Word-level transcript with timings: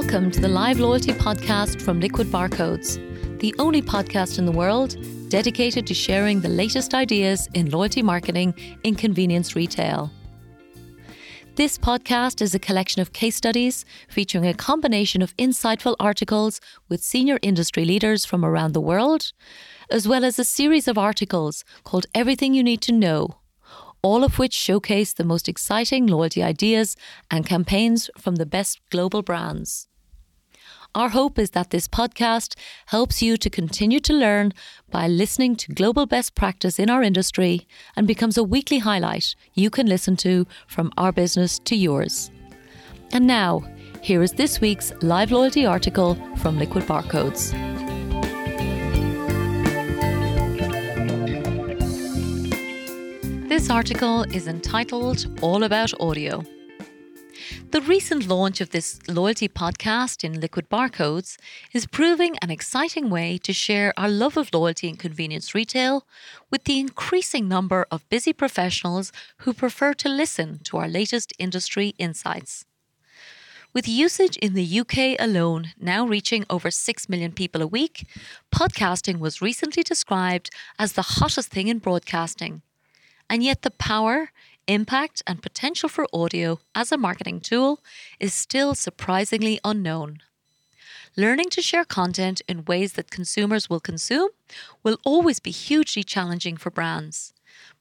Welcome 0.00 0.30
to 0.30 0.40
the 0.40 0.46
Live 0.46 0.78
Loyalty 0.78 1.10
Podcast 1.10 1.82
from 1.82 1.98
Liquid 1.98 2.28
Barcodes, 2.28 3.00
the 3.40 3.52
only 3.58 3.82
podcast 3.82 4.38
in 4.38 4.46
the 4.46 4.52
world 4.52 4.96
dedicated 5.28 5.88
to 5.88 5.92
sharing 5.92 6.40
the 6.40 6.48
latest 6.48 6.94
ideas 6.94 7.48
in 7.52 7.68
loyalty 7.68 8.00
marketing 8.00 8.54
in 8.84 8.94
convenience 8.94 9.56
retail. 9.56 10.12
This 11.56 11.76
podcast 11.76 12.40
is 12.40 12.54
a 12.54 12.60
collection 12.60 13.02
of 13.02 13.12
case 13.12 13.34
studies 13.34 13.84
featuring 14.08 14.46
a 14.46 14.54
combination 14.54 15.20
of 15.20 15.36
insightful 15.36 15.96
articles 15.98 16.60
with 16.88 17.02
senior 17.02 17.40
industry 17.42 17.84
leaders 17.84 18.24
from 18.24 18.44
around 18.44 18.74
the 18.74 18.80
world, 18.80 19.32
as 19.90 20.06
well 20.06 20.24
as 20.24 20.38
a 20.38 20.44
series 20.44 20.86
of 20.86 20.96
articles 20.96 21.64
called 21.82 22.06
Everything 22.14 22.54
You 22.54 22.62
Need 22.62 22.82
to 22.82 22.92
Know 22.92 23.38
all 24.02 24.24
of 24.24 24.38
which 24.38 24.52
showcase 24.54 25.12
the 25.12 25.24
most 25.24 25.48
exciting 25.48 26.06
loyalty 26.06 26.42
ideas 26.42 26.96
and 27.30 27.46
campaigns 27.46 28.10
from 28.16 28.36
the 28.36 28.46
best 28.46 28.80
global 28.90 29.22
brands. 29.22 29.88
Our 30.94 31.10
hope 31.10 31.38
is 31.38 31.50
that 31.50 31.70
this 31.70 31.86
podcast 31.86 32.54
helps 32.86 33.22
you 33.22 33.36
to 33.36 33.50
continue 33.50 34.00
to 34.00 34.12
learn 34.12 34.52
by 34.90 35.06
listening 35.06 35.54
to 35.56 35.72
global 35.72 36.06
best 36.06 36.34
practice 36.34 36.78
in 36.78 36.88
our 36.88 37.02
industry 37.02 37.68
and 37.94 38.06
becomes 38.06 38.38
a 38.38 38.42
weekly 38.42 38.78
highlight 38.78 39.34
you 39.54 39.68
can 39.68 39.86
listen 39.86 40.16
to 40.16 40.46
from 40.66 40.90
our 40.96 41.12
business 41.12 41.58
to 41.60 41.76
yours. 41.76 42.30
And 43.12 43.26
now, 43.26 43.64
here 44.02 44.22
is 44.22 44.32
this 44.32 44.60
week's 44.60 44.92
live 45.02 45.30
loyalty 45.30 45.66
article 45.66 46.14
from 46.36 46.58
Liquid 46.58 46.84
Barcodes. 46.84 47.52
This 53.48 53.70
article 53.70 54.22
is 54.22 54.46
entitled 54.46 55.26
All 55.42 55.64
About 55.64 55.92
Audio. 56.00 56.44
The 57.70 57.82
recent 57.82 58.26
launch 58.26 58.62
of 58.62 58.70
this 58.70 58.98
loyalty 59.06 59.46
podcast 59.46 60.24
in 60.24 60.40
Liquid 60.40 60.70
Barcodes 60.70 61.36
is 61.74 61.86
proving 61.86 62.34
an 62.40 62.50
exciting 62.50 63.10
way 63.10 63.36
to 63.38 63.52
share 63.52 63.92
our 63.98 64.08
love 64.08 64.38
of 64.38 64.54
loyalty 64.54 64.88
and 64.88 64.98
convenience 64.98 65.54
retail 65.54 66.06
with 66.50 66.64
the 66.64 66.80
increasing 66.80 67.46
number 67.46 67.86
of 67.90 68.08
busy 68.08 68.32
professionals 68.32 69.12
who 69.38 69.52
prefer 69.52 69.92
to 69.94 70.08
listen 70.08 70.60
to 70.64 70.78
our 70.78 70.88
latest 70.88 71.34
industry 71.38 71.94
insights. 71.98 72.64
With 73.74 73.86
usage 73.86 74.38
in 74.38 74.54
the 74.54 74.80
UK 74.80 75.16
alone 75.18 75.72
now 75.78 76.06
reaching 76.06 76.46
over 76.48 76.70
6 76.70 77.08
million 77.10 77.32
people 77.32 77.60
a 77.60 77.66
week, 77.66 78.06
podcasting 78.50 79.18
was 79.18 79.42
recently 79.42 79.82
described 79.82 80.48
as 80.78 80.94
the 80.94 81.18
hottest 81.20 81.50
thing 81.50 81.68
in 81.68 81.80
broadcasting 81.80 82.62
and 83.30 83.42
yet, 83.42 83.62
the 83.62 83.70
power, 83.70 84.30
impact, 84.68 85.22
and 85.26 85.42
potential 85.42 85.88
for 85.88 86.06
audio 86.12 86.60
as 86.74 86.92
a 86.92 86.96
marketing 86.96 87.40
tool 87.40 87.80
is 88.20 88.32
still 88.32 88.74
surprisingly 88.74 89.58
unknown. 89.64 90.18
Learning 91.16 91.50
to 91.50 91.62
share 91.62 91.84
content 91.84 92.42
in 92.46 92.64
ways 92.66 92.92
that 92.92 93.10
consumers 93.10 93.68
will 93.68 93.80
consume 93.80 94.28
will 94.84 94.98
always 95.04 95.40
be 95.40 95.50
hugely 95.50 96.04
challenging 96.04 96.56
for 96.56 96.70
brands. 96.70 97.32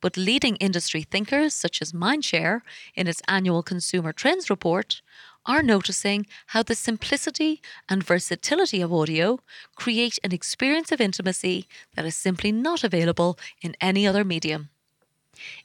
But 0.02 0.17
leading 0.17 0.55
industry 0.55 1.03
thinkers 1.03 1.53
such 1.53 1.81
as 1.81 1.91
Mindshare, 1.91 2.61
in 2.95 3.08
its 3.08 3.21
annual 3.27 3.61
Consumer 3.61 4.11
Trends 4.11 4.49
Report, 4.49 5.02
are 5.45 5.61
noticing 5.61 6.25
how 6.47 6.63
the 6.63 6.75
simplicity 6.75 7.61
and 7.88 8.03
versatility 8.03 8.81
of 8.81 8.91
audio 8.91 9.39
create 9.75 10.17
an 10.23 10.33
experience 10.33 10.91
of 10.91 10.99
intimacy 10.99 11.67
that 11.95 12.05
is 12.05 12.15
simply 12.15 12.52
not 12.52 12.83
available 12.83 13.38
in 13.61 13.75
any 13.80 14.08
other 14.08 14.23
medium. 14.23 14.69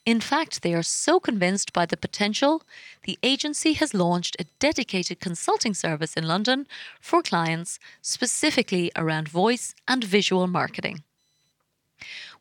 In 0.04 0.20
fact, 0.20 0.62
they 0.62 0.74
are 0.74 0.82
so 0.82 1.20
convinced 1.20 1.72
by 1.72 1.86
the 1.86 1.96
potential, 1.96 2.62
the 3.04 3.18
agency 3.22 3.74
has 3.74 3.94
launched 3.94 4.36
a 4.38 4.46
dedicated 4.58 5.20
consulting 5.20 5.74
service 5.74 6.14
in 6.14 6.26
London 6.26 6.66
for 7.00 7.22
clients 7.22 7.78
specifically 8.00 8.90
around 8.96 9.28
voice 9.28 9.74
and 9.86 10.02
visual 10.04 10.46
marketing. 10.46 11.02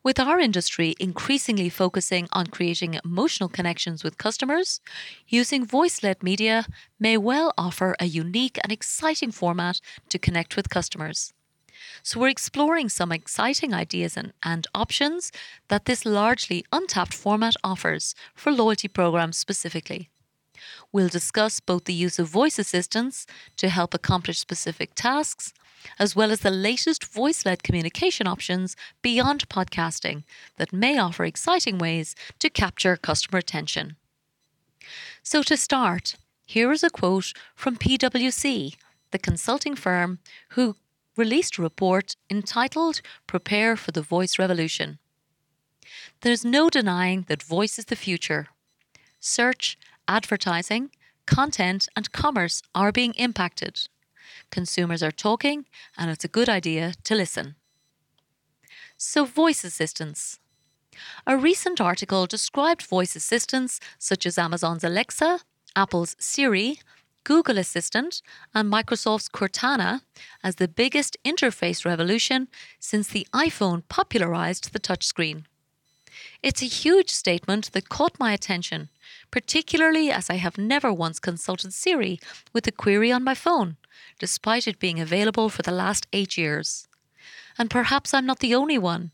With 0.02 0.18
our 0.18 0.40
industry 0.40 0.96
increasingly 0.98 1.68
focusing 1.68 2.26
on 2.32 2.48
creating 2.48 2.98
emotional 3.04 3.48
connections 3.48 4.02
with 4.02 4.18
customers, 4.18 4.80
using 5.28 5.64
voice 5.64 6.02
led 6.02 6.22
media 6.22 6.66
may 6.98 7.16
well 7.16 7.54
offer 7.56 7.94
a 8.00 8.06
unique 8.06 8.58
and 8.64 8.72
exciting 8.72 9.30
format 9.30 9.80
to 10.08 10.18
connect 10.18 10.56
with 10.56 10.68
customers. 10.68 11.32
So 12.02 12.20
we're 12.20 12.28
exploring 12.28 12.88
some 12.88 13.12
exciting 13.12 13.72
ideas 13.74 14.16
and, 14.16 14.32
and 14.42 14.66
options 14.74 15.32
that 15.68 15.84
this 15.84 16.04
largely 16.04 16.64
untapped 16.72 17.14
format 17.14 17.54
offers 17.62 18.14
for 18.34 18.52
loyalty 18.52 18.88
programs 18.88 19.38
specifically. 19.38 20.08
We'll 20.92 21.08
discuss 21.08 21.60
both 21.60 21.84
the 21.84 21.92
use 21.92 22.18
of 22.18 22.28
voice 22.28 22.58
assistants 22.58 23.26
to 23.56 23.68
help 23.68 23.94
accomplish 23.94 24.38
specific 24.38 24.94
tasks, 24.94 25.52
as 25.98 26.14
well 26.14 26.30
as 26.30 26.40
the 26.40 26.50
latest 26.50 27.04
voice 27.04 27.44
led 27.44 27.62
communication 27.62 28.26
options 28.26 28.76
beyond 29.02 29.48
podcasting 29.48 30.22
that 30.56 30.72
may 30.72 30.98
offer 30.98 31.24
exciting 31.24 31.78
ways 31.78 32.14
to 32.38 32.50
capture 32.50 32.96
customer 32.96 33.38
attention. 33.38 33.96
So, 35.22 35.42
to 35.44 35.56
start, 35.56 36.16
here 36.46 36.72
is 36.72 36.82
a 36.82 36.90
quote 36.90 37.32
from 37.54 37.76
PwC, 37.76 38.76
the 39.10 39.18
consulting 39.18 39.76
firm 39.76 40.18
who 40.50 40.76
released 41.16 41.58
a 41.58 41.62
report 41.62 42.16
entitled 42.30 43.00
Prepare 43.26 43.76
for 43.76 43.92
the 43.92 44.02
Voice 44.02 44.38
Revolution. 44.38 44.98
There's 46.20 46.44
no 46.44 46.70
denying 46.70 47.26
that 47.28 47.42
voice 47.42 47.78
is 47.78 47.86
the 47.86 47.96
future. 47.96 48.48
Search, 49.20 49.78
advertising, 50.08 50.90
content, 51.26 51.88
and 51.94 52.12
commerce 52.12 52.62
are 52.74 52.92
being 52.92 53.14
impacted. 53.14 53.88
Consumers 54.50 55.02
are 55.02 55.10
talking, 55.10 55.66
and 55.96 56.10
it's 56.10 56.24
a 56.24 56.28
good 56.28 56.48
idea 56.48 56.94
to 57.04 57.14
listen. 57.14 57.56
So, 58.96 59.24
voice 59.24 59.64
assistants. 59.64 60.38
A 61.26 61.36
recent 61.36 61.80
article 61.80 62.26
described 62.26 62.82
voice 62.82 63.16
assistants 63.16 63.80
such 63.98 64.26
as 64.26 64.38
Amazon's 64.38 64.84
Alexa, 64.84 65.40
Apple's 65.74 66.14
Siri, 66.18 66.78
Google 67.24 67.58
Assistant, 67.58 68.22
and 68.54 68.70
Microsoft's 68.70 69.28
Cortana 69.28 70.00
as 70.42 70.56
the 70.56 70.68
biggest 70.68 71.16
interface 71.24 71.84
revolution 71.84 72.48
since 72.78 73.08
the 73.08 73.26
iPhone 73.32 73.82
popularized 73.88 74.72
the 74.72 74.80
touchscreen. 74.80 75.44
It's 76.42 76.62
a 76.62 76.66
huge 76.66 77.10
statement 77.10 77.72
that 77.72 77.88
caught 77.88 78.18
my 78.18 78.32
attention, 78.32 78.88
particularly 79.30 80.10
as 80.10 80.28
I 80.28 80.34
have 80.34 80.58
never 80.58 80.92
once 80.92 81.18
consulted 81.18 81.72
Siri 81.72 82.18
with 82.52 82.66
a 82.66 82.72
query 82.72 83.12
on 83.12 83.24
my 83.24 83.34
phone, 83.34 83.76
despite 84.18 84.66
it 84.66 84.78
being 84.78 85.00
available 85.00 85.48
for 85.48 85.62
the 85.62 85.72
last 85.72 86.06
eight 86.12 86.36
years. 86.36 86.88
And 87.58 87.70
perhaps 87.70 88.12
I'm 88.12 88.26
not 88.26 88.40
the 88.40 88.54
only 88.54 88.78
one, 88.78 89.12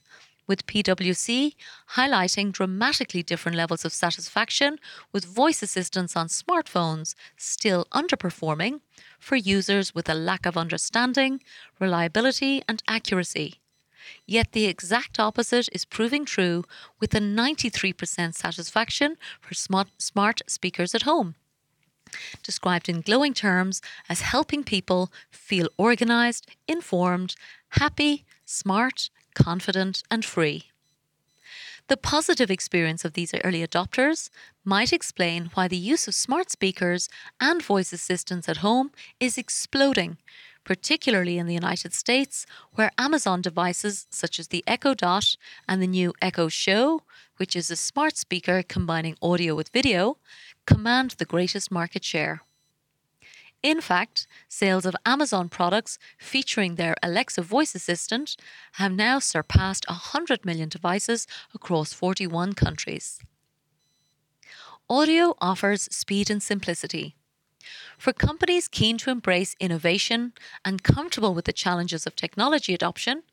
with 0.49 0.67
PwC 0.67 1.55
highlighting 1.95 2.51
dramatically 2.51 3.23
different 3.23 3.57
levels 3.57 3.85
of 3.85 3.93
satisfaction 3.93 4.79
with 5.13 5.25
voice 5.25 5.63
assistants 5.63 6.17
on 6.17 6.27
smartphones 6.27 7.15
still 7.37 7.87
underperforming 7.93 8.81
for 9.21 9.37
users 9.37 9.95
with 9.95 10.09
a 10.09 10.15
lack 10.15 10.47
of 10.47 10.57
understanding, 10.57 11.41
reliability, 11.79 12.63
and 12.67 12.83
accuracy. 12.89 13.61
Yet 14.27 14.53
the 14.53 14.65
exact 14.65 15.21
opposite 15.21 15.69
is 15.73 15.85
proving 15.85 16.25
true 16.25 16.65
with 16.99 17.15
a 17.15 17.21
93% 17.21 18.35
satisfaction 18.35 19.17
for 19.41 19.55
smart, 19.55 19.89
smart 19.99 20.41
speakers 20.47 20.95
at 20.95 21.03
home 21.03 21.35
described 22.43 22.89
in 22.89 23.01
glowing 23.03 23.35
terms 23.35 23.81
as 24.09 24.23
helping 24.23 24.65
people 24.65 25.13
feel 25.31 25.69
organized, 25.77 26.47
informed, 26.67 27.35
happy, 27.71 28.25
smart, 28.45 29.11
confident, 29.38 30.03
and 30.10 30.25
free. 30.25 30.65
The 31.88 31.97
positive 31.97 32.50
experience 32.50 33.03
of 33.04 33.15
these 33.15 33.32
early 33.43 33.66
adopters 33.66 34.29
might 34.62 34.93
explain 34.93 35.50
why 35.55 35.69
the 35.69 35.85
use 35.93 36.06
of 36.06 36.14
smart 36.14 36.50
speakers 36.50 37.08
and 37.40 37.62
voice 37.62 37.94
assistants 37.94 38.49
at 38.49 38.58
home 38.58 38.90
is 39.19 39.38
exploding, 39.38 40.19
particularly 40.64 41.38
in 41.38 41.46
the 41.46 41.55
United 41.55 41.94
States, 41.94 42.44
where 42.75 42.90
Amazon 42.99 43.40
devices 43.40 44.06
such 44.11 44.38
as 44.38 44.49
the 44.49 44.62
Echo 44.67 44.93
Dot 44.93 45.37
and 45.67 45.81
the 45.81 45.87
new 45.87 46.12
Echo 46.20 46.49
Show, 46.49 47.00
which 47.38 47.56
is 47.56 47.70
a 47.70 47.76
smart 47.76 48.19
speaker 48.19 48.62
combining 48.62 49.17
audio 49.23 49.55
with 49.55 49.70
video, 49.70 50.19
command 50.67 51.12
the 51.12 51.25
greatest 51.25 51.70
market 51.70 52.05
share. 52.05 52.43
In 53.62 53.81
fact, 53.81 54.26
sales 54.49 54.87
of 54.87 54.94
Amazon 55.05 55.49
products 55.49 55.99
featuring 56.16 56.76
their 56.76 56.94
Alexa 57.02 57.43
voice 57.43 57.75
assistant 57.75 58.37
have 58.75 58.93
now 58.93 59.19
surpassed 59.19 59.84
100 59.88 60.44
million 60.44 60.69
devices 60.69 61.26
across 61.52 61.93
41 61.93 62.52
countries. 62.52 63.20
Audio 64.88 65.34
offers 65.40 65.82
speed 65.94 66.31
and 66.31 66.43
simplicity. 66.43 67.14
For 67.99 68.12
companies 68.12 68.69
keen 68.69 68.97
to 68.99 69.11
embrace 69.11 69.56
innovation 69.59 70.33
and 70.65 70.85
comfortable 70.85 71.35
with 71.35 71.47
the 71.47 71.53
challenges 71.53 72.06
of 72.06 72.15
technology 72.15 72.73
adoption, 72.73 73.25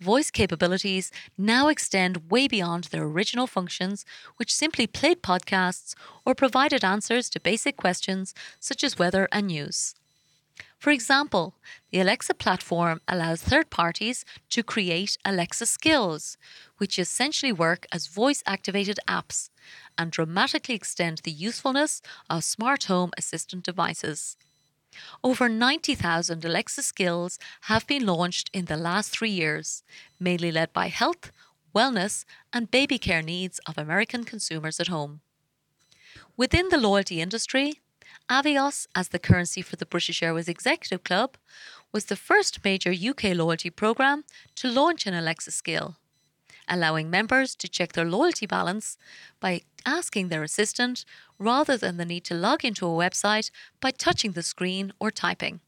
voice 0.00 0.30
capabilities 0.30 1.12
now 1.36 1.68
extend 1.68 2.30
way 2.30 2.48
beyond 2.48 2.84
their 2.84 3.04
original 3.04 3.46
functions, 3.46 4.06
which 4.38 4.54
simply 4.54 4.86
played 4.86 5.22
podcasts 5.22 5.94
or 6.24 6.34
provided 6.34 6.82
answers 6.82 7.28
to 7.30 7.38
basic 7.38 7.76
questions 7.76 8.34
such 8.58 8.82
as 8.82 8.98
weather 8.98 9.28
and 9.30 9.48
news. 9.48 9.94
For 10.78 10.90
example, 10.90 11.54
the 11.90 12.00
Alexa 12.00 12.34
platform 12.34 13.02
allows 13.06 13.42
third 13.42 13.68
parties 13.68 14.24
to 14.50 14.62
create 14.62 15.18
Alexa 15.26 15.66
skills, 15.66 16.38
which 16.78 16.98
essentially 16.98 17.52
work 17.52 17.86
as 17.92 18.06
voice 18.06 18.42
activated 18.46 18.98
apps 19.06 19.50
and 19.98 20.10
dramatically 20.10 20.74
extend 20.74 21.18
the 21.18 21.30
usefulness 21.30 22.02
of 22.28 22.44
smart 22.44 22.84
home 22.84 23.12
assistant 23.16 23.64
devices. 23.64 24.36
Over 25.22 25.48
90,000 25.48 26.44
Alexa 26.44 26.82
skills 26.82 27.38
have 27.62 27.86
been 27.86 28.06
launched 28.06 28.50
in 28.52 28.66
the 28.66 28.76
last 28.76 29.10
three 29.10 29.30
years, 29.30 29.82
mainly 30.20 30.52
led 30.52 30.72
by 30.72 30.88
health, 30.88 31.32
wellness, 31.74 32.24
and 32.52 32.70
baby 32.70 32.98
care 32.98 33.22
needs 33.22 33.58
of 33.66 33.76
American 33.76 34.24
consumers 34.24 34.78
at 34.78 34.88
home. 34.88 35.20
Within 36.36 36.68
the 36.68 36.78
loyalty 36.78 37.20
industry, 37.20 37.80
Avios, 38.30 38.86
as 38.94 39.08
the 39.08 39.18
currency 39.18 39.62
for 39.62 39.76
the 39.76 39.86
British 39.86 40.22
Airways 40.22 40.48
Executive 40.48 41.04
Club, 41.04 41.36
was 41.92 42.06
the 42.06 42.16
first 42.16 42.64
major 42.64 42.92
UK 42.92 43.34
loyalty 43.34 43.70
programme 43.70 44.24
to 44.56 44.70
launch 44.70 45.06
an 45.06 45.14
Alexa 45.14 45.50
skill, 45.50 45.96
allowing 46.68 47.10
members 47.10 47.54
to 47.56 47.68
check 47.68 47.92
their 47.92 48.04
loyalty 48.04 48.46
balance 48.46 48.96
by 49.40 49.62
asking 49.86 50.28
their 50.28 50.42
assistant 50.42 51.04
rather 51.38 51.76
than 51.76 51.96
the 51.96 52.04
need 52.04 52.24
to 52.24 52.34
log 52.34 52.64
into 52.64 52.86
a 52.86 52.90
website 52.90 53.50
by 53.80 53.90
touching 53.90 54.32
the 54.32 54.42
screen 54.42 54.92
or 54.98 55.10
typing. 55.10 55.60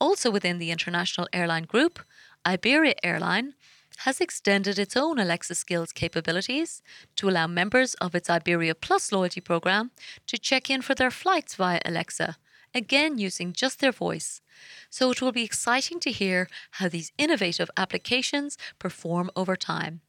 Also 0.00 0.30
within 0.30 0.58
the 0.58 0.70
international 0.70 1.28
airline 1.32 1.64
group, 1.64 2.00
Iberia 2.46 2.94
Airline 3.02 3.54
has 3.98 4.20
extended 4.20 4.78
its 4.78 4.96
own 4.96 5.18
Alexa 5.18 5.56
Skills 5.56 5.92
capabilities 5.92 6.82
to 7.16 7.28
allow 7.28 7.48
members 7.48 7.94
of 7.94 8.14
its 8.14 8.30
Iberia 8.30 8.74
Plus 8.74 9.10
loyalty 9.10 9.40
program 9.40 9.90
to 10.28 10.38
check 10.38 10.70
in 10.70 10.82
for 10.82 10.94
their 10.94 11.10
flights 11.10 11.56
via 11.56 11.80
Alexa, 11.84 12.36
again 12.74 13.18
using 13.18 13.52
just 13.52 13.80
their 13.80 13.92
voice. 13.92 14.40
So 14.90 15.10
it 15.10 15.20
will 15.20 15.32
be 15.32 15.44
exciting 15.44 16.00
to 16.00 16.10
hear 16.10 16.48
how 16.72 16.88
these 16.88 17.12
innovative 17.18 17.70
applications 17.76 18.56
perform 18.78 19.30
over 19.36 19.56
time. 19.56 20.00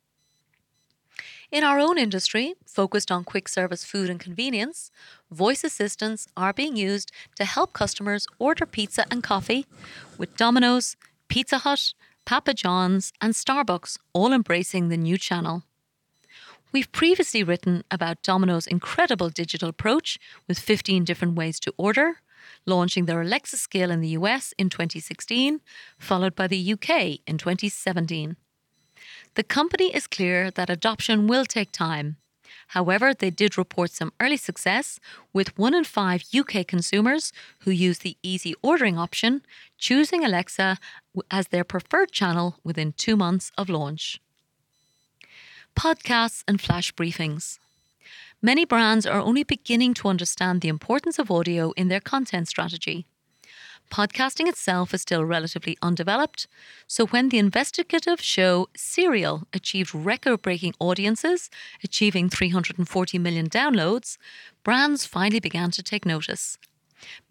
In 1.52 1.64
our 1.64 1.80
own 1.80 1.98
industry, 1.98 2.54
focused 2.66 3.12
on 3.12 3.24
quick 3.24 3.48
service 3.48 3.84
food 3.84 4.10
and 4.10 4.20
convenience, 4.20 4.92
voice 5.32 5.64
assistants 5.64 6.28
are 6.38 6.54
being 6.54 6.76
used 6.76 7.12
to 7.36 7.46
help 7.46 7.74
customers 7.74 8.28
order 8.38 8.68
pizza 8.68 9.06
and 9.10 9.24
coffee, 9.24 9.66
with 10.18 10.38
Domino's, 10.38 10.96
Pizza 11.28 11.60
Hut, 11.60 11.94
Papa 12.26 12.54
John's, 12.54 13.12
and 13.20 13.34
Starbucks 13.34 13.98
all 14.14 14.32
embracing 14.32 14.90
the 14.90 14.98
new 14.98 15.18
channel. 15.18 15.64
We've 16.72 16.92
previously 16.92 17.44
written 17.44 17.84
about 17.90 18.22
Domino's 18.22 18.68
incredible 18.68 19.30
digital 19.30 19.70
approach 19.70 20.20
with 20.48 20.60
15 20.60 21.04
different 21.04 21.34
ways 21.34 21.60
to 21.62 21.74
order, 21.78 22.22
launching 22.66 23.06
their 23.06 23.22
Alexa 23.22 23.58
skill 23.58 23.92
in 23.92 24.02
the 24.02 24.10
US 24.20 24.54
in 24.58 24.70
2016, 24.70 25.62
followed 25.98 26.36
by 26.36 26.48
the 26.48 26.74
UK 26.74 27.20
in 27.28 27.38
2017. 27.38 28.36
The 29.36 29.44
company 29.44 29.94
is 29.96 30.08
clear 30.08 30.52
that 30.52 30.70
adoption 30.70 31.28
will 31.28 31.46
take 31.46 31.72
time. 31.72 32.18
However, 32.70 33.14
they 33.14 33.30
did 33.32 33.58
report 33.58 33.92
some 33.92 34.14
early 34.20 34.38
success, 34.38 35.00
with 35.34 35.58
one 35.58 35.74
in 35.74 35.84
five 35.84 36.24
UK 36.36 36.68
consumers 36.68 37.32
who 37.62 37.72
use 37.72 38.00
the 38.00 38.18
easy 38.22 38.54
ordering 38.62 38.98
option 38.98 39.42
choosing 39.78 40.24
Alexa 40.24 40.78
as 41.32 41.48
their 41.48 41.64
preferred 41.64 42.12
channel 42.12 42.60
within 42.64 42.94
two 42.94 43.16
months 43.16 43.52
of 43.58 43.70
launch. 43.70 44.22
Podcasts 45.76 46.44
and 46.48 46.60
flash 46.62 46.94
briefings. 46.94 47.58
Many 48.42 48.66
brands 48.66 49.06
are 49.06 49.20
only 49.20 49.44
beginning 49.44 49.94
to 49.96 50.08
understand 50.08 50.62
the 50.62 50.70
importance 50.70 51.20
of 51.20 51.30
audio 51.30 51.72
in 51.72 51.90
their 51.90 52.00
content 52.00 52.48
strategy 52.48 53.06
podcasting 53.90 54.48
itself 54.48 54.94
is 54.94 55.02
still 55.02 55.26
relatively 55.26 55.78
undeveloped. 55.82 56.48
So 56.88 57.08
when 57.08 57.30
the 57.30 57.40
investigative 57.40 58.22
show 58.22 58.70
Serial 58.76 59.48
achieved 59.54 59.94
record 59.94 60.42
breaking 60.42 60.76
audiences, 60.80 61.50
achieving 61.84 62.30
340 62.30 63.20
million 63.20 63.50
downloads, 63.50 64.18
brands 64.64 65.06
finally 65.06 65.40
began 65.40 65.72
to 65.72 65.84
take 65.84 66.06
notice. 66.06 66.58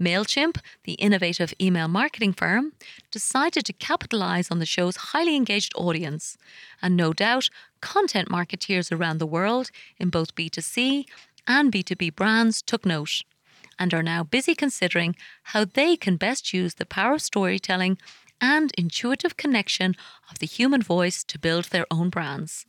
MailChimp, 0.00 0.58
the 0.84 0.94
innovative 0.94 1.52
email 1.60 1.88
marketing 1.88 2.32
firm, 2.32 2.72
decided 3.10 3.64
to 3.66 3.72
capitalize 3.72 4.50
on 4.50 4.58
the 4.58 4.66
show's 4.66 4.96
highly 4.96 5.36
engaged 5.36 5.72
audience. 5.76 6.36
And 6.82 6.96
no 6.96 7.12
doubt, 7.12 7.50
content 7.80 8.28
marketeers 8.28 8.90
around 8.90 9.18
the 9.18 9.26
world 9.26 9.70
in 9.98 10.10
both 10.10 10.34
B2C 10.34 11.06
and 11.46 11.72
B2B 11.72 12.14
brands 12.14 12.62
took 12.62 12.84
note 12.84 13.22
and 13.78 13.94
are 13.94 14.02
now 14.02 14.22
busy 14.24 14.54
considering 14.54 15.16
how 15.44 15.64
they 15.64 15.96
can 15.96 16.16
best 16.16 16.52
use 16.52 16.74
the 16.74 16.86
power 16.86 17.14
of 17.14 17.22
storytelling 17.22 17.98
and 18.40 18.72
intuitive 18.76 19.36
connection 19.36 19.94
of 20.30 20.38
the 20.38 20.46
human 20.46 20.82
voice 20.82 21.24
to 21.24 21.38
build 21.38 21.66
their 21.66 21.86
own 21.90 22.08
brands. 22.08 22.66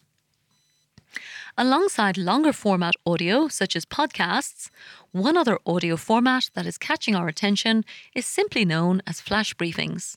Alongside 1.61 2.17
longer 2.17 2.53
format 2.53 2.95
audio, 3.05 3.49
such 3.49 3.75
as 3.75 3.83
podcasts, 3.83 4.69
one 5.11 5.35
other 5.35 5.59
audio 5.65 5.97
format 5.97 6.49
that 6.53 6.65
is 6.65 6.77
catching 6.77 7.17
our 7.17 7.27
attention 7.27 7.83
is 8.15 8.25
simply 8.25 8.63
known 8.63 9.01
as 9.05 9.19
flash 9.19 9.53
briefings. 9.53 10.15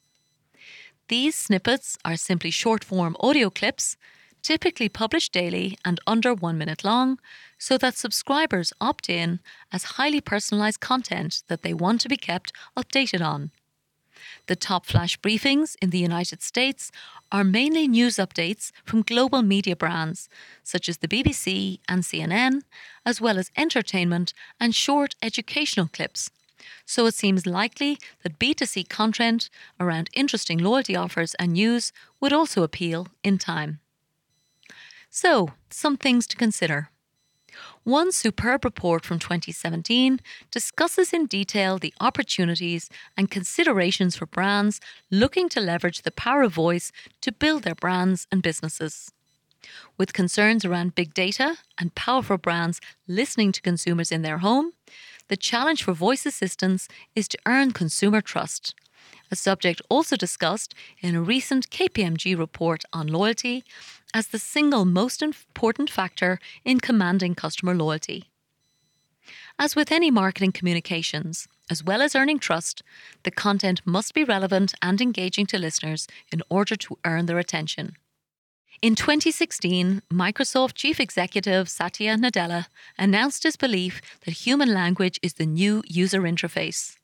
These 1.09 1.35
snippets 1.35 1.99
are 2.05 2.15
simply 2.15 2.53
short 2.53 2.85
form 2.85 3.17
audio 3.19 3.51
clips 3.51 3.97
typically 4.43 4.89
published 4.89 5.33
daily 5.33 5.77
and 5.85 5.99
under 6.07 6.33
one 6.33 6.59
minute 6.59 6.85
long, 6.85 7.19
so 7.59 7.77
that 7.77 7.97
subscribers 7.97 8.73
opt 8.81 9.11
in 9.11 9.41
as 9.73 9.99
highly 9.99 10.21
personalized 10.21 10.79
content 10.79 11.43
that 11.49 11.63
they 11.63 11.75
want 11.75 12.01
to 12.03 12.09
be 12.09 12.17
kept 12.17 12.53
updated 12.77 13.21
on. 13.21 13.51
The 14.47 14.57
top 14.57 14.87
flash 14.87 15.19
briefings 15.21 15.77
in 15.81 15.91
the 15.91 15.99
United 15.99 16.43
States 16.43 16.91
are 17.31 17.45
mainly 17.45 17.87
news 17.87 18.17
updates 18.17 18.73
from 18.85 19.03
global 19.03 19.43
media 19.43 19.77
brands 19.77 20.29
such 20.63 20.89
as 20.89 20.99
the 20.99 21.09
BBC 21.09 21.79
and 21.89 22.03
CNN, 22.03 22.63
as 23.07 23.21
well 23.21 23.39
as 23.39 23.51
entertainment 23.57 24.33
and 24.59 24.75
short 24.75 25.15
educational 25.23 25.89
clips. 25.89 26.31
So 26.85 27.07
it 27.07 27.15
seems 27.15 27.47
likely 27.47 27.99
that 28.23 28.39
B2C 28.39 28.89
content 28.89 29.49
around 29.79 30.11
interesting 30.13 30.59
loyalty 30.59 30.97
offers 30.97 31.35
and 31.35 31.53
news 31.53 31.93
would 32.21 32.33
also 32.33 32.63
appeal 32.63 33.09
in 33.23 33.39
time. 33.39 33.81
So, 35.11 35.51
some 35.71 35.97
things 35.97 36.27
to 36.29 36.37
consider. 36.37 36.89
One 37.85 38.13
superb 38.13 38.65
report 38.65 39.05
from 39.05 39.19
2017 39.19 40.21
discusses 40.51 41.13
in 41.13 41.27
detail 41.27 41.79
the 41.79 41.95
opportunities 42.01 42.89
and 43.17 43.31
considerations 43.31 44.17
for 44.17 44.27
brands 44.27 44.81
looking 45.11 45.49
to 45.51 45.61
leverage 45.61 46.03
the 46.03 46.11
power 46.11 46.43
of 46.43 46.55
voice 46.55 46.93
to 47.21 47.33
build 47.33 47.63
their 47.63 47.75
brands 47.75 48.27
and 48.31 48.43
businesses. 48.43 49.13
With 49.97 50.13
concerns 50.13 50.65
around 50.65 50.95
big 50.95 51.15
data 51.15 51.57
and 51.79 51.95
powerful 51.95 52.39
brands 52.39 52.81
listening 53.07 53.53
to 53.53 53.61
consumers 53.61 54.11
in 54.11 54.23
their 54.23 54.39
home, 54.39 54.73
the 55.29 55.37
challenge 55.37 55.83
for 55.83 55.93
voice 55.93 56.27
assistants 56.27 56.89
is 57.15 57.29
to 57.29 57.39
earn 57.47 57.73
consumer 57.73 58.21
trust 58.21 58.75
a 59.33 59.37
subject 59.37 59.81
also 59.89 60.15
discussed 60.15 60.75
in 61.01 61.17
a 61.17 61.23
recent 61.23 61.71
KPMG 61.71 62.39
report 62.39 62.85
on 62.93 63.07
loyalty 63.09 63.65
as 64.15 64.29
the 64.29 64.39
single 64.39 64.85
most 64.85 65.23
important 65.23 65.89
factor 65.89 66.39
in 66.65 66.79
commanding 66.79 67.35
customer 67.35 67.75
loyalty. 67.75 68.29
As 69.59 69.75
with 69.75 69.91
any 69.91 70.11
marketing 70.11 70.53
communications, 70.53 71.49
as 71.71 71.83
well 71.83 72.03
as 72.03 72.15
earning 72.15 72.39
trust, 72.39 72.83
the 73.23 73.31
content 73.31 73.81
must 73.87 74.13
be 74.13 74.25
relevant 74.25 74.75
and 74.83 75.01
engaging 75.01 75.47
to 75.47 75.59
listeners 75.59 76.07
in 76.31 76.43
order 76.51 76.77
to 76.77 76.99
earn 77.05 77.27
their 77.27 77.39
attention. 77.39 77.97
In 78.83 78.95
2016, 78.97 80.03
Microsoft 80.13 80.75
Chief 80.75 80.99
Executive 80.99 81.69
Satya 81.69 82.17
Nadella 82.17 82.67
announced 82.99 83.45
his 83.45 83.57
belief 83.57 84.03
that 84.25 84.45
human 84.47 84.75
language 84.75 85.21
is 85.23 85.35
the 85.35 85.47
new 85.47 85.83
user 85.87 86.23
interface. 86.23 86.97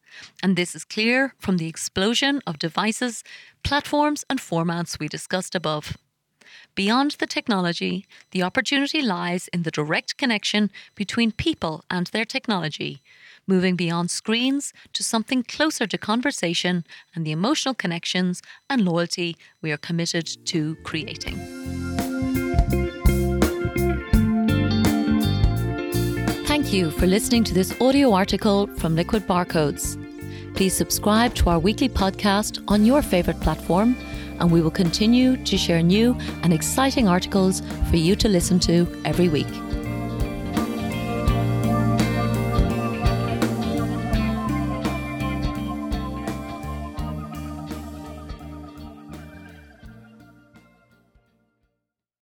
And 0.42 0.56
this 0.56 0.74
is 0.74 0.84
clear 0.84 1.34
from 1.38 1.56
the 1.56 1.68
explosion 1.68 2.40
of 2.46 2.58
devices, 2.58 3.24
platforms, 3.62 4.24
and 4.28 4.38
formats 4.38 4.98
we 4.98 5.08
discussed 5.08 5.54
above. 5.54 5.96
Beyond 6.74 7.12
the 7.12 7.26
technology, 7.26 8.06
the 8.30 8.42
opportunity 8.42 9.02
lies 9.02 9.48
in 9.48 9.64
the 9.64 9.70
direct 9.70 10.16
connection 10.16 10.70
between 10.94 11.32
people 11.32 11.84
and 11.90 12.06
their 12.08 12.24
technology, 12.24 13.02
moving 13.46 13.74
beyond 13.74 14.10
screens 14.10 14.72
to 14.92 15.02
something 15.02 15.42
closer 15.42 15.86
to 15.86 15.98
conversation 15.98 16.84
and 17.14 17.26
the 17.26 17.32
emotional 17.32 17.74
connections 17.74 18.42
and 18.70 18.84
loyalty 18.84 19.36
we 19.60 19.72
are 19.72 19.76
committed 19.76 20.28
to 20.46 20.76
creating. 20.84 21.87
Thank 26.68 26.84
you 26.84 26.90
for 26.90 27.06
listening 27.06 27.44
to 27.44 27.54
this 27.54 27.74
audio 27.80 28.12
article 28.12 28.66
from 28.76 28.94
Liquid 28.94 29.26
Barcodes. 29.26 29.96
Please 30.54 30.76
subscribe 30.76 31.34
to 31.36 31.48
our 31.48 31.58
weekly 31.58 31.88
podcast 31.88 32.62
on 32.68 32.84
your 32.84 33.00
favourite 33.00 33.40
platform, 33.40 33.96
and 34.38 34.50
we 34.50 34.60
will 34.60 34.70
continue 34.70 35.42
to 35.44 35.56
share 35.56 35.80
new 35.80 36.14
and 36.42 36.52
exciting 36.52 37.08
articles 37.08 37.62
for 37.88 37.96
you 37.96 38.14
to 38.16 38.28
listen 38.28 38.58
to 38.60 38.86
every 39.06 39.30
week. 39.30 39.46